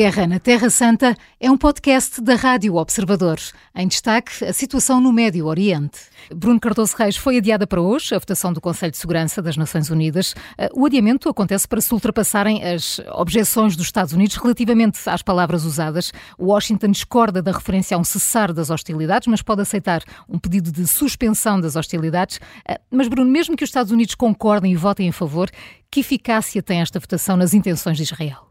[0.00, 3.38] Guerra na Terra Santa é um podcast da Rádio Observador.
[3.76, 5.98] Em destaque, a situação no Médio Oriente.
[6.34, 9.90] Bruno Cardoso Reis foi adiada para hoje a votação do Conselho de Segurança das Nações
[9.90, 10.34] Unidas.
[10.56, 15.66] Eh, o adiamento acontece para se ultrapassarem as objeções dos Estados Unidos relativamente às palavras
[15.66, 16.14] usadas.
[16.40, 20.86] Washington discorda da referência a um cessar das hostilidades, mas pode aceitar um pedido de
[20.86, 22.40] suspensão das hostilidades.
[22.66, 25.50] Eh, mas, Bruno, mesmo que os Estados Unidos concordem e votem em favor,
[25.90, 28.49] que eficácia tem esta votação nas intenções de Israel?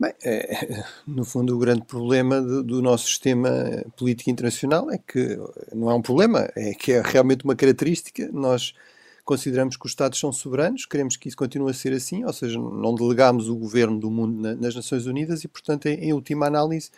[0.00, 5.38] Bem, é, no fundo, o grande problema do, do, nosso sistema político internacional é que
[5.74, 8.30] não é um problema, é que é realmente uma característica.
[8.32, 8.72] Nós
[9.26, 12.58] consideramos que os Estados são soberanos, queremos que isso continue a ser assim, ou seja,
[12.58, 16.46] não delegamos o governo do mundo na, nas Nações Unidas e, portanto, em, em última
[16.46, 16.90] análise,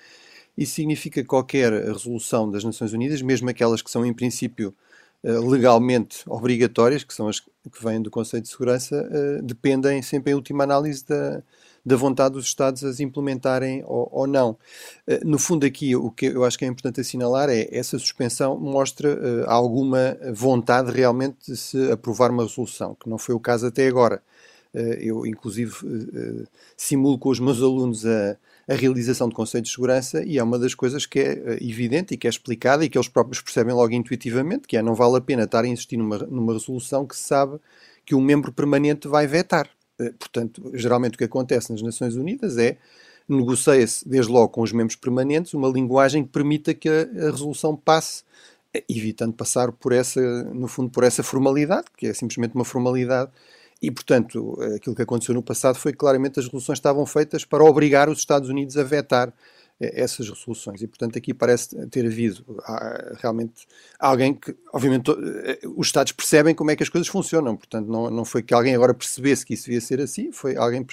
[0.56, 4.72] isso significa que qualquer resolução das Nações Unidas, mesmo aquelas que são, em princípio,
[5.24, 7.48] eh, legalmente obrigatórias, que são as que
[7.82, 11.42] vêm do Conselho de Segurança, eh, dependem sempre, em última análise, da
[11.84, 14.56] da vontade dos Estados as implementarem ou, ou, não.
[15.06, 18.58] Eh, no fundo, aqui o que eu acho que é importante assinalar é essa suspensão
[18.58, 23.66] mostra uh, alguma vontade realmente de se aprovar uma resolução, que não foi o caso
[23.66, 24.22] até agora.
[24.72, 25.72] Uh, eu, inclusive,
[26.76, 28.36] simulo com os meus alunos a,
[28.68, 32.16] a realização do Conselho de Segurança e é uma das coisas que é evidente e
[32.16, 35.20] que é explicada e que eles próprios percebem logo intuitivamente, que é não vale a
[35.20, 37.58] pena estar a insistir numa, numa resolução que se sabe
[38.06, 39.68] que o membro permanente vai vetar.
[40.02, 42.76] Eh, portanto, geralmente o que acontece nas Nações Unidas é
[43.28, 47.76] negocia-se desde logo com os membros permanentes uma linguagem que permita que a, a, resolução
[47.76, 48.24] passe,
[48.74, 53.30] eh, evitando passar por essa, no fundo, por essa formalidade, que é simplesmente uma formalidade.
[53.80, 57.64] E, portanto, aquilo que aconteceu no passado foi que claramente as resoluções estavam feitas para
[57.64, 59.32] obrigar os Estados Unidos a vetar eh,
[59.94, 60.82] essas resoluções.
[60.82, 63.66] E, portanto, aqui parece ter havido há, realmente
[63.98, 67.56] alguém que, obviamente, eh, os Estados percebem como é que as coisas funcionam.
[67.56, 70.86] Portanto, não, não foi que alguém agora percebesse que isso devia ser assim, foi alguém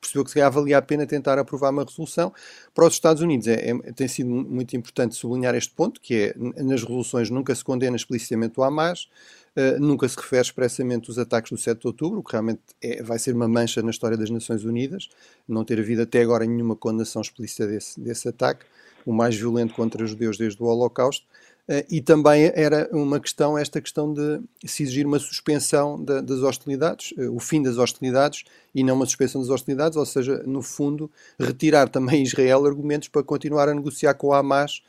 [0.00, 2.32] percebeu que se valia a pena tentar aprovar uma resolução.
[2.74, 6.34] Para os Estados Unidos é, é, tem sido muito importante sublinhar este ponto, que é,
[6.62, 9.08] nas resoluções nunca se condena explicitamente o Hamas,
[9.56, 13.00] Uh, nunca se refere expressamente os ataques do 7 de outubro, o que realmente é,
[13.04, 15.08] vai ser uma mancha na história das Nações Unidas,
[15.46, 18.64] não ter havido até agora nenhuma condenação explícita desse, desse ataque,
[19.06, 21.24] o mais violento contra os judeus desde o Holocausto.
[21.68, 26.40] Uh, e também era uma questão, esta questão de se exigir uma suspensão da, das
[26.40, 28.44] hostilidades, uh, o fim das hostilidades
[28.74, 33.22] e não uma suspensão das hostilidades, ou seja, no fundo, retirar também Israel argumentos para
[33.22, 34.82] continuar a negociar com o Hamas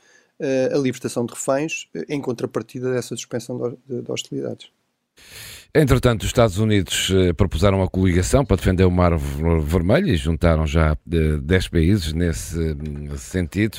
[0.74, 4.70] a libertação de reféns uh, em contrapartida dessa suspensão de hostilidades.
[5.78, 10.66] Entretanto, os Estados Unidos eh, propuseram uma coligação para defender o Mar Vermelho e juntaram
[10.66, 12.74] já 10 países nesse
[13.18, 13.78] sentido.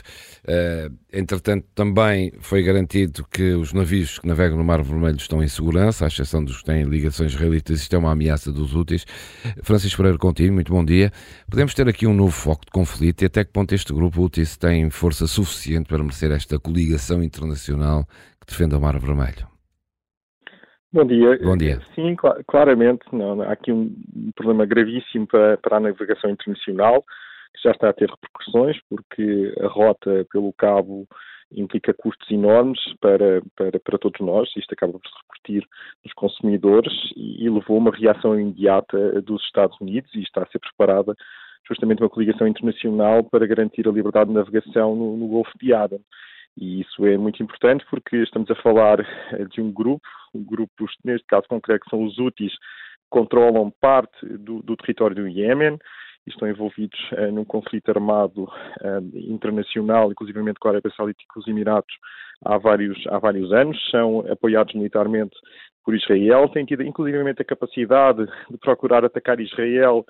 [1.11, 6.05] entretanto, também foi garantido que os navios que navegam no Mar Vermelho estão em segurança,
[6.05, 7.81] à exceção dos que têm ligações israelitas.
[7.81, 9.03] Isto é uma ameaça dos úteis.
[9.63, 11.11] Francisco Pereira, contigo, muito bom dia.
[11.49, 14.55] Podemos ter aqui um novo foco de conflito e até que ponto este grupo úteis
[14.55, 18.07] tem força suficiente para merecer esta coligação internacional
[18.39, 19.56] que defende o Mar Vermelho?
[20.97, 21.37] Bom dia.
[21.43, 21.79] Bom dia.
[21.93, 23.93] Sim, cl claramente, não, há aqui um
[24.35, 27.03] problema gravíssimo para, para, a navegação internacional,
[27.53, 31.07] que já está a ter repercussões, porque a rota pelo cabo
[31.51, 35.63] implica custos enormes para, para, para todos nós, isto acaba por se repercutir
[36.03, 40.47] nos consumidores e, e levou a uma reação imediata dos Estados Unidos e está a
[40.47, 41.15] ser preparada
[41.69, 46.01] justamente uma coligação internacional para garantir a liberdade de navegação no, no Golfo de Aden.
[46.57, 50.85] E isso é muito importante porque estamos a falar eh, de um grupo, um grupo,
[51.06, 55.78] neste caso concreto, que são os Houthis, que controlam parte do, do território do Iêmen
[56.25, 61.28] e estão envolvidos uh, num conflito armado uh, internacional, inclusive com a Arábia Saudita e
[61.28, 61.95] com os Emiratos,
[62.44, 63.78] há vários, há vários anos.
[63.91, 65.35] São apoiados militarmente
[65.85, 70.06] por Israel, têm tido inclusive a capacidade de procurar atacar Israel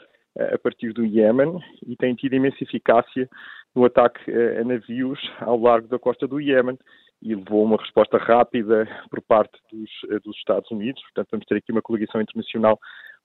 [0.53, 3.29] a partir do Iêmen e têm tido imensa eficácia
[3.77, 4.19] no ataque
[4.59, 6.79] a navios ao largo da costa do Iémen
[7.21, 10.99] e levou uma resposta rápida por parte dos, eh, dos, Estados Unidos.
[11.03, 12.79] Portanto, vamos ter aqui uma coligação internacional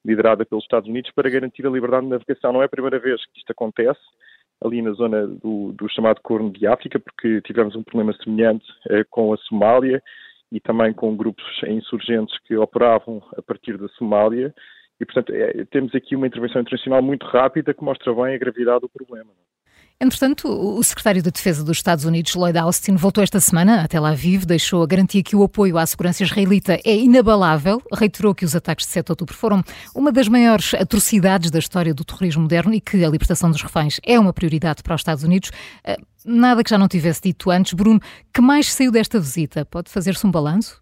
[0.05, 2.53] liderada pelos Estados Unidos para garantir a liberdade de navegação.
[2.53, 4.00] Não é a primeira vez que isto acontece
[4.62, 9.05] ali na zona do, do chamado Corno de África, porque tivemos um problema semelhante eh,
[9.09, 10.03] com a Somália
[10.50, 14.55] e também com grupos insurgentes que operavam a partir da Somália.
[15.00, 18.81] E, portanto, é, temos aqui uma intervenção internacional muito rápida que mostra bem a gravidade
[18.81, 19.31] do problema.
[20.03, 24.05] Entretanto, o secretário de Defesa dos Estados Unidos, Lloyd Austin, voltou esta semana a Tel
[24.05, 28.57] Aviv, deixou a garantia que o apoio à segurança israelita é inabalável, reiterou que os
[28.57, 29.63] ataques de 7 de outubro foram
[29.95, 34.01] uma das maiores atrocidades da história do terrorismo moderno e que a libertação dos reféns
[34.03, 35.53] é uma prioridade para os Estados Unidos.
[35.85, 37.73] Eh, nada que já não tivesse dito antes.
[37.73, 38.01] Bruno,
[38.35, 39.65] que mais saiu desta visita?
[39.65, 40.81] Pode fazer-se um balanço?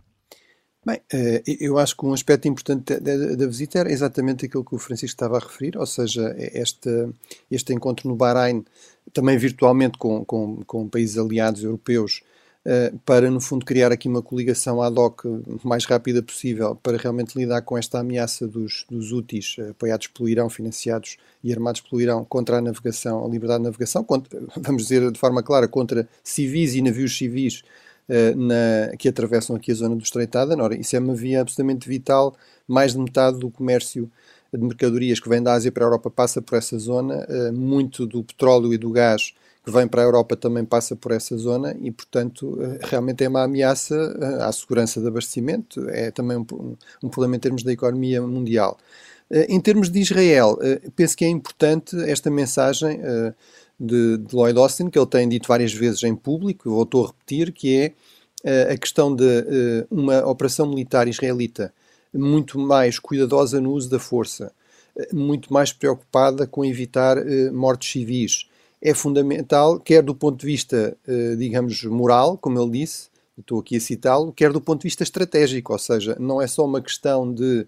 [0.84, 4.78] Bem, eh, eu acho que um aspecto importante da, visita era exatamente aquilo que o
[4.78, 7.08] Francisco estava a referir, ou seja, este,
[7.50, 8.64] este encontro no Bahrein,
[9.12, 12.22] também virtualmente com, com, com países aliados europeus,
[12.64, 15.24] eh, para, no fundo, criar aqui uma coligação ad hoc
[15.62, 20.48] mais rápida possível para realmente lidar com esta ameaça dos, dos úteis apoiados pelo Irão,
[20.48, 25.10] financiados e armados pelo Irão contra a navegação, a liberdade de navegação, contra, vamos dizer
[25.10, 27.89] de forma clara, contra civis e navios civis eh,
[28.36, 30.36] na, que atravessam aqui a zona do Estreito.
[30.78, 32.34] Isso é uma via absolutamente vital.
[32.66, 34.10] Mais de metade do comércio
[34.58, 37.26] de mercadorias que vem da Ásia para a Europa passa por essa zona.
[37.28, 39.32] Uh, muito do petróleo e do gás
[39.64, 43.28] que vem para a Europa também passa por essa zona e, portanto, uh, realmente é
[43.28, 43.94] uma ameaça
[44.40, 45.88] à segurança de abastecimento.
[45.88, 48.76] É também um, um problema em termos da economia mundial.
[49.48, 50.58] em termos de Israel,
[50.96, 53.00] penso que é importante esta mensagem
[53.80, 57.06] de, de, Lloyd Austin, que ele tem dito várias vezes em público, eu voltou a
[57.08, 57.76] repetir, que
[58.44, 61.72] é uh, a questão de uh, uma operação militar israelita
[62.12, 64.52] muito mais cuidadosa no uso da força,
[64.94, 67.16] uh, muito mais preocupada com evitar
[67.52, 68.46] mortes civis.
[68.82, 70.96] É fundamental, quer do ponto de vista,
[71.36, 75.74] digamos, moral, como ele disse, estou aqui a citá-lo, quer do ponto de vista estratégico,
[75.74, 77.66] ou seja, não é só uma questão de,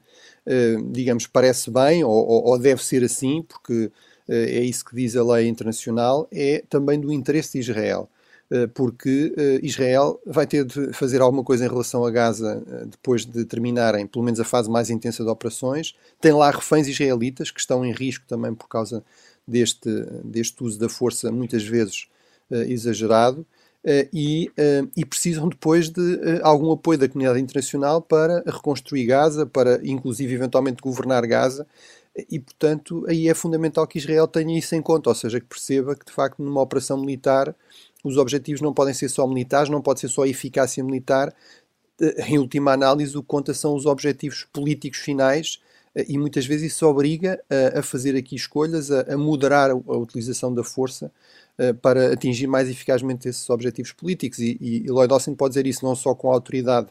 [0.91, 3.91] digamos, parece bem ou, ou deve ser assim, porque eh,
[4.29, 8.09] é isso que diz a lei internacional, é também do interesse de Israel
[8.53, 13.25] eh, porque eh, Israel vai ter de fazer alguma coisa em relação a Gaza depois
[13.25, 15.95] de terminarem, pelo menos, a fase mais intensa de operações.
[16.21, 19.03] Tem lá reféns israelitas que estão em risco também por causa
[19.49, 19.89] deste,
[20.23, 22.07] deste uso da força, muitas vezes
[22.51, 23.47] exagerado,
[24.13, 24.51] e,
[24.95, 30.83] e precisam depois de algum apoio da comunidade internacional para reconstruir Gaza, para inclusive eventualmente
[30.83, 31.67] governar Gaza
[32.31, 35.97] e, portanto, aí é fundamental que Israel tenha isso em conta, ou seja, que perceba
[35.97, 37.55] que, de facto, numa operação militar,
[38.05, 41.35] os objetivos não podem ser só militares, não pode ser só eficácia militar.
[42.00, 45.61] Eh, em última análise, o que conta são os objetivos políticos finais
[45.94, 49.75] eh, e muitas vezes isso obriga a, a fazer aqui escolhas, a, a moderar a,
[49.75, 51.11] utilização da força
[51.58, 54.38] uh, para atingir mais eficazmente esses objetivos políticos.
[54.38, 56.88] E, e Lloyd Austin pode dizer isso não só com a autoridade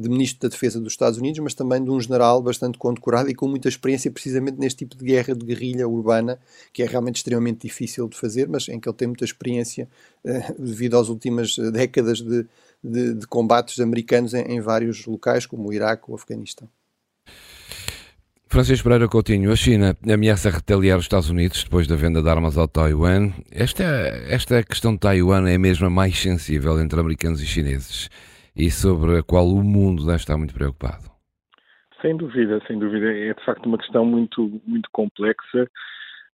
[0.00, 3.34] de Ministro da Defesa dos Estados Unidos, mas também de um general bastante condecorado e
[3.34, 6.38] com muita experiência precisamente neste tipo de guerra de guerrilha urbana,
[6.72, 9.88] que é realmente extremamente difícil de fazer, mas em que ele tem muita experiência
[10.24, 12.46] uh, devido às últimas décadas de,
[12.82, 16.68] de, de combates americanos em, em, vários locais, como o Iraque ou o Afeganistão.
[18.48, 22.58] Francisco Pereira Coutinho, a China ameaça retaliar os Estados Unidos depois da venda de armas
[22.58, 23.30] ao Taiwan.
[23.48, 23.84] Esta,
[24.28, 28.10] esta questão de Taiwan é a mesma mais sensível entre americanos e chineses
[28.56, 31.10] e sobre a qual o mundo deve estar muito preocupado.
[32.00, 33.12] Sem dúvida, sem dúvida.
[33.12, 35.68] É de facto uma questão muito, muito complexa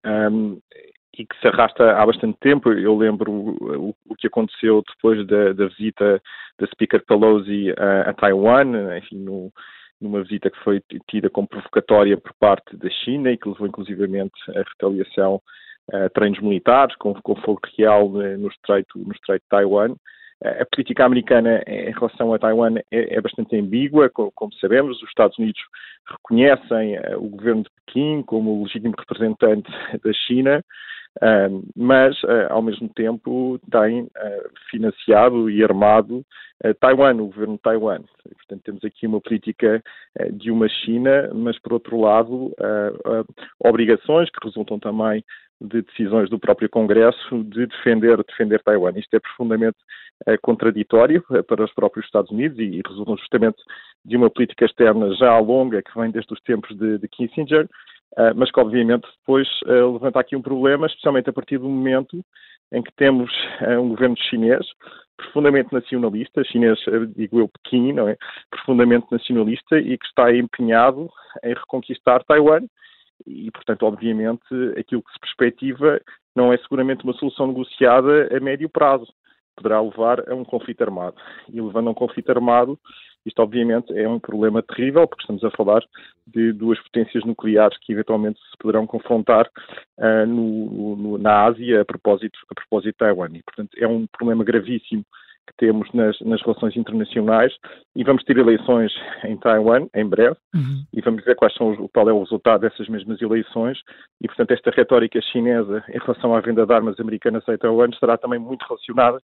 [0.04, 0.60] um,
[1.18, 2.70] e que se arrasta há bastante tempo.
[2.72, 6.20] Eu lembro o, o que aconteceu depois da, da, visita
[6.58, 9.52] da Speaker Pelosi a, a Taiwan, enfim, no,
[10.00, 14.34] numa visita que foi tida como provocatória por parte da China e que levou inclusivamente
[14.50, 15.40] a retaliação
[15.92, 19.94] a treinos militares com, com fogo real no estreito, no estreito de Taiwan.
[20.44, 25.02] A política americana em relação a Taiwan é, é bastante ambígua, como, sabemos.
[25.02, 25.60] Os Estados Unidos
[26.06, 29.70] reconhecem uh, o governo de Pequim como o legítimo representante
[30.04, 30.62] da China,
[31.74, 34.06] mas, uh, ao mesmo tempo, tem
[34.70, 36.22] financiado e armado
[36.80, 38.02] Taiwan, o governo de Taiwan.
[38.36, 39.82] Portanto, temos aqui uma política
[40.32, 42.54] de uma China, mas, por outro lado,
[43.60, 45.24] obrigações que resultam também
[45.60, 48.92] de decisões do próprio Congresso de defender, defender Taiwan.
[48.96, 49.76] Isto é profundamente
[50.26, 53.58] é, contraditório é, para os próprios Estados Unidos e, e resultam justamente
[54.04, 58.34] de uma política externa já longa que vem desde os tempos de, de Kissinger, uh,
[58.36, 62.24] mas que obviamente depois levanta aqui um problema, especialmente a partir do momento
[62.72, 63.30] em que temos
[63.80, 64.66] um governo chinês
[65.16, 66.78] profundamente nacionalista, chinês,
[67.16, 68.16] digo eu, Pequim, não é?
[68.50, 71.08] Profundamente nacionalista e que está empenhado
[71.42, 72.62] em reconquistar Taiwan
[73.26, 74.44] e, portanto, obviamente,
[74.78, 76.00] aquilo que se perspectiva
[76.34, 79.12] não é seguramente uma solução negociada a médio prazo.
[79.56, 81.16] Poderá levar a um conflito armado.
[81.48, 82.78] E levando a um conflito armado,
[83.24, 85.82] isto obviamente é um problema terrível, porque estamos a falar
[86.26, 89.48] de duas potências nucleares que eventualmente se poderão confrontar
[89.98, 93.30] uh, no, no, na Ásia a propósito, a propósito de Taiwan.
[93.32, 95.04] E, portanto, é um problema gravíssimo
[95.46, 97.52] que temos nas, nas, relações internacionais
[97.94, 98.92] e vamos ter eleições
[99.24, 100.84] em Taiwan em breve uhum.
[100.92, 103.78] e vamos ver quais são, qual é o resultado dessas mesmas eleições
[104.20, 108.16] e, portanto, esta retórica chinesa em relação à venda de armas americanas a Taiwan estará
[108.16, 109.18] também muito relacionada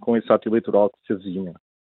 [0.00, 1.54] com esse ato eleitoral que se avizinha.